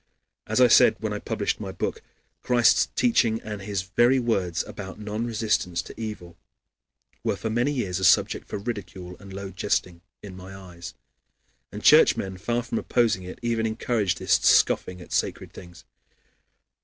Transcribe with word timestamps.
As 0.47 0.59
I 0.59 0.67
said 0.67 0.95
when 0.99 1.13
I 1.13 1.19
published 1.19 1.59
my 1.59 1.71
book, 1.71 2.01
Christ's 2.41 2.87
teaching 2.95 3.39
and 3.43 3.61
his 3.61 3.83
very 3.83 4.17
words 4.17 4.63
about 4.63 4.99
non 4.99 5.27
resistance 5.27 5.79
to 5.83 5.93
evil 5.95 6.39
were 7.23 7.35
for 7.35 7.51
many 7.51 7.71
years 7.71 7.99
a 7.99 8.03
subject 8.03 8.47
for 8.47 8.57
ridicule 8.57 9.15
and 9.19 9.31
low 9.31 9.51
jesting 9.51 10.01
in 10.23 10.35
my 10.35 10.55
eyes, 10.55 10.95
and 11.71 11.83
Churchmen, 11.83 12.39
far 12.39 12.63
from 12.63 12.79
opposing 12.79 13.21
it, 13.21 13.37
even 13.43 13.67
encouraged 13.67 14.17
this 14.17 14.33
scoffing 14.33 15.01
at 15.01 15.11
sacred 15.13 15.53
things. 15.53 15.85